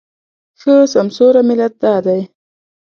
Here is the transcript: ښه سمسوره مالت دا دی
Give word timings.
ښه 0.61 0.75
سمسوره 0.93 1.41
مالت 1.47 1.73
دا 1.83 1.95
دی 2.05 2.21